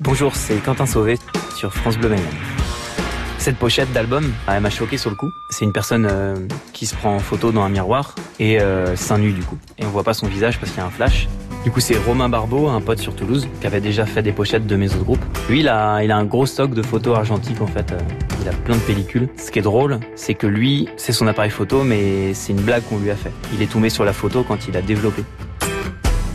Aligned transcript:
Bonjour, 0.00 0.36
c'est 0.36 0.56
Quentin 0.56 0.84
Sauvé 0.84 1.16
sur 1.56 1.72
France 1.72 1.96
Bleu 1.96 2.10
Mayenne. 2.10 2.26
Cette 3.38 3.56
pochette 3.56 3.90
d'album, 3.94 4.30
elle 4.46 4.60
m'a 4.60 4.68
choqué 4.68 4.98
sur 4.98 5.08
le 5.08 5.16
coup. 5.16 5.30
C'est 5.48 5.64
une 5.64 5.72
personne 5.72 6.06
euh, 6.10 6.36
qui 6.74 6.84
se 6.84 6.94
prend 6.94 7.14
en 7.14 7.18
photo 7.18 7.50
dans 7.50 7.62
un 7.62 7.70
miroir 7.70 8.14
et 8.38 8.60
euh, 8.60 8.94
seins 8.94 9.16
nu 9.16 9.32
du 9.32 9.40
coup. 9.40 9.56
Et 9.78 9.86
on 9.86 9.88
voit 9.88 10.04
pas 10.04 10.12
son 10.12 10.26
visage 10.26 10.60
parce 10.60 10.70
qu'il 10.70 10.80
y 10.80 10.84
a 10.84 10.86
un 10.86 10.90
flash. 10.90 11.28
Du 11.64 11.70
coup, 11.70 11.80
c'est 11.80 11.96
Romain 11.96 12.28
Barbeau, 12.28 12.68
un 12.68 12.82
pote 12.82 12.98
sur 12.98 13.16
Toulouse, 13.16 13.48
qui 13.60 13.66
avait 13.66 13.80
déjà 13.80 14.04
fait 14.04 14.22
des 14.22 14.32
pochettes 14.32 14.66
de 14.66 14.76
mes 14.76 14.92
autres 14.92 15.04
groupes. 15.04 15.24
Lui, 15.48 15.60
il 15.60 15.68
a, 15.68 16.02
il 16.02 16.12
a 16.12 16.16
un 16.18 16.24
gros 16.24 16.44
stock 16.44 16.74
de 16.74 16.82
photos 16.82 17.16
argentiques 17.16 17.62
en 17.62 17.66
fait. 17.66 17.90
Euh, 17.92 17.98
il 18.42 18.48
a 18.50 18.52
plein 18.52 18.76
de 18.76 18.82
pellicules. 18.82 19.30
Ce 19.38 19.50
qui 19.50 19.60
est 19.60 19.62
drôle, 19.62 19.98
c'est 20.14 20.34
que 20.34 20.46
lui, 20.46 20.90
c'est 20.98 21.12
son 21.12 21.26
appareil 21.26 21.50
photo, 21.50 21.84
mais 21.84 22.34
c'est 22.34 22.52
une 22.52 22.60
blague 22.60 22.82
qu'on 22.82 22.98
lui 22.98 23.10
a 23.10 23.16
fait. 23.16 23.32
Il 23.54 23.62
est 23.62 23.72
tombé 23.72 23.88
sur 23.88 24.04
la 24.04 24.12
photo 24.12 24.44
quand 24.46 24.68
il 24.68 24.76
a 24.76 24.82
développé 24.82 25.24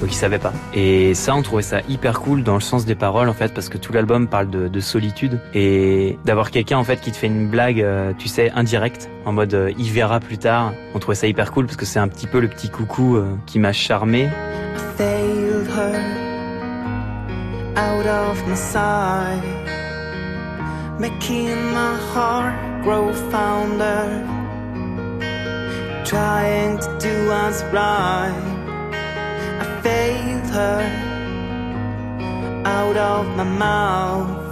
donc 0.00 0.10
il 0.10 0.14
savait 0.16 0.38
pas. 0.38 0.52
Et 0.74 1.14
ça, 1.14 1.34
on 1.34 1.42
trouvait 1.42 1.62
ça 1.62 1.80
hyper 1.88 2.20
cool 2.20 2.42
dans 2.42 2.54
le 2.54 2.60
sens 2.60 2.84
des 2.84 2.94
paroles 2.94 3.28
en 3.28 3.32
fait, 3.32 3.52
parce 3.52 3.68
que 3.68 3.78
tout 3.78 3.92
l'album 3.92 4.28
parle 4.28 4.50
de, 4.50 4.68
de, 4.68 4.80
solitude 4.80 5.40
et 5.54 6.18
d'avoir 6.24 6.50
quelqu'un 6.50 6.78
en 6.78 6.84
fait 6.84 7.00
qui 7.00 7.10
te 7.10 7.16
fait 7.16 7.26
une 7.26 7.48
blague, 7.48 7.80
euh, 7.80 8.12
tu 8.16 8.28
sais, 8.28 8.50
indirecte, 8.54 9.10
en 9.24 9.32
mode 9.32 9.54
euh, 9.54 9.72
il 9.78 9.90
verra 9.90 10.20
plus 10.20 10.38
tard. 10.38 10.72
On 10.94 10.98
trouvait 10.98 11.16
ça 11.16 11.26
hyper 11.26 11.52
cool 11.52 11.66
parce 11.66 11.76
que 11.76 11.86
c'est 11.86 11.98
un 11.98 12.08
petit 12.08 12.26
peu 12.26 12.40
le 12.40 12.48
petit 12.48 12.70
coucou 12.70 13.16
euh, 13.16 13.36
qui 13.46 13.58
m'a 13.58 13.72
charmé. 13.72 14.28
Trying 26.04 26.78
to 26.78 26.98
do 26.98 27.28
right. 27.28 28.57
Failed 29.82 30.50
her 30.50 30.82
out 32.64 32.96
of 32.96 33.26
my 33.36 33.44
mouth. 33.44 34.48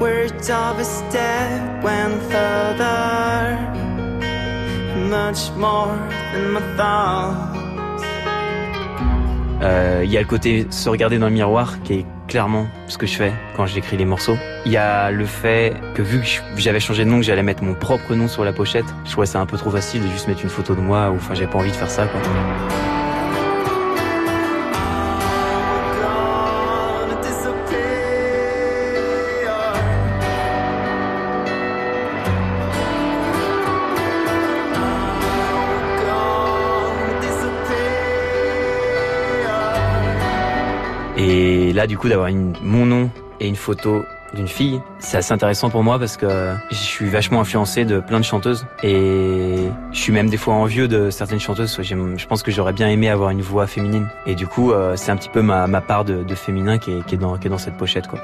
Words 0.00 0.48
of 0.50 0.78
a 0.78 0.84
step 0.84 1.82
went 1.82 2.22
further, 2.30 3.58
much 5.08 5.50
more 5.56 5.96
than 6.32 6.52
my 6.52 6.60
thoughts. 6.76 7.58
Euh, 9.60 10.02
il 10.04 10.10
y 10.10 10.16
a 10.16 10.20
le 10.20 10.26
côté 10.26 10.68
se 10.70 10.88
regarder 10.88 11.18
dans 11.18 11.26
le 11.26 11.32
miroir 11.32 11.82
qui 11.82 11.94
est 11.94 12.06
clairement 12.28 12.68
ce 12.86 12.96
que 12.96 13.06
je 13.06 13.16
fais 13.16 13.32
quand 13.56 13.66
j'écris 13.66 13.96
les 13.96 14.04
morceaux. 14.04 14.36
Il 14.66 14.70
y 14.70 14.76
a 14.76 15.10
le 15.10 15.24
fait 15.24 15.74
que 15.94 16.02
vu 16.02 16.20
que 16.20 16.60
j'avais 16.60 16.78
changé 16.78 17.04
de 17.04 17.10
nom, 17.10 17.16
que 17.16 17.24
j'allais 17.24 17.42
mettre 17.42 17.64
mon 17.64 17.74
propre 17.74 18.14
nom 18.14 18.28
sur 18.28 18.44
la 18.44 18.52
pochette, 18.52 18.86
je 19.04 19.10
trouvais 19.10 19.26
ça 19.26 19.40
un 19.40 19.46
peu 19.46 19.56
trop 19.56 19.70
facile 19.70 20.02
de 20.02 20.08
juste 20.08 20.28
mettre 20.28 20.42
une 20.44 20.50
photo 20.50 20.76
de 20.76 20.80
moi 20.80 21.10
ou 21.10 21.16
enfin 21.16 21.34
j'avais 21.34 21.50
pas 21.50 21.58
envie 21.58 21.72
de 21.72 21.76
faire 21.76 21.90
ça 21.90 22.06
quoi. 22.06 22.20
Et 41.18 41.72
là, 41.72 41.88
du 41.88 41.98
coup, 41.98 42.08
d'avoir 42.08 42.30
mon 42.62 42.86
nom 42.86 43.10
et 43.40 43.48
une 43.48 43.56
photo 43.56 44.04
d'une 44.34 44.46
fille, 44.46 44.80
c'est 45.00 45.16
assez 45.16 45.32
intéressant 45.32 45.68
pour 45.68 45.82
moi 45.82 45.98
parce 45.98 46.16
que 46.16 46.54
je 46.70 46.76
suis 46.76 47.08
vachement 47.08 47.40
influencé 47.40 47.84
de 47.84 47.98
plein 47.98 48.20
de 48.20 48.24
chanteuses 48.24 48.66
et 48.84 49.68
je 49.90 49.98
suis 49.98 50.12
même 50.12 50.28
des 50.28 50.36
fois 50.36 50.54
envieux 50.54 50.86
de 50.86 51.10
certaines 51.10 51.40
chanteuses. 51.40 51.76
Je 51.82 52.26
pense 52.26 52.42
que 52.44 52.52
j'aurais 52.52 52.72
bien 52.72 52.88
aimé 52.88 53.08
avoir 53.08 53.30
une 53.30 53.42
voix 53.42 53.66
féminine 53.66 54.06
et 54.26 54.36
du 54.36 54.46
coup, 54.46 54.70
euh, 54.70 54.94
c'est 54.96 55.10
un 55.10 55.16
petit 55.16 55.30
peu 55.30 55.42
ma, 55.42 55.66
part 55.80 56.04
de, 56.04 56.34
féminin 56.36 56.78
qui 56.78 56.92
est, 56.92 57.16
dans, 57.16 57.36
qui 57.36 57.48
est 57.48 57.50
dans 57.50 57.58
cette 57.58 57.76
pochette, 57.76 58.06
quoi. 58.06 58.20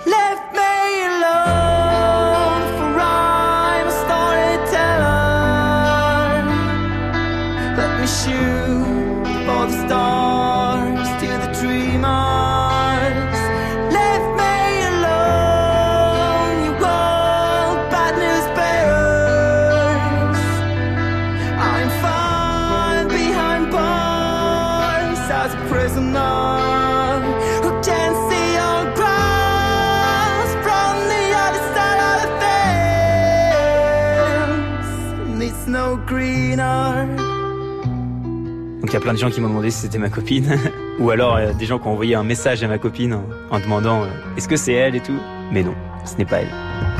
Donc 38.80 38.90
il 38.90 38.92
y 38.92 38.96
a 38.96 39.00
plein 39.00 39.14
de 39.14 39.18
gens 39.18 39.30
qui 39.30 39.40
m'ont 39.40 39.48
demandé 39.48 39.70
si 39.70 39.80
c'était 39.80 39.98
ma 39.98 40.10
copine, 40.10 40.58
ou 40.98 41.10
alors 41.10 41.36
euh, 41.36 41.52
des 41.52 41.64
gens 41.66 41.78
qui 41.78 41.88
ont 41.88 41.92
envoyé 41.92 42.14
un 42.14 42.24
message 42.24 42.62
à 42.62 42.68
ma 42.68 42.78
copine 42.78 43.18
en, 43.50 43.58
demandant 43.58 44.02
euh, 44.02 44.08
est-ce 44.36 44.46
que 44.46 44.56
c'est 44.56 44.74
elle 44.74 44.94
et 44.94 45.00
tout. 45.00 45.18
Mais 45.52 45.62
non, 45.62 45.74
ce 46.04 46.16
n'est 46.16 46.26
pas 46.26 46.42
elle. 46.42 46.93